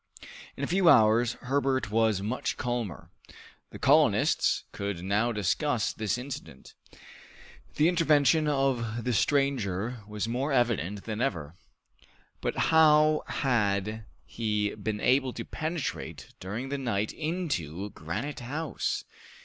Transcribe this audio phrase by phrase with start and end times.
[0.57, 3.11] In a few hours Herbert was much calmer.
[3.69, 6.73] The colonists could now discuss this incident.
[7.75, 11.53] The intervention of the stranger was more evident than ever.
[12.41, 19.03] But how had he been able to penetrate during the night into Granite House?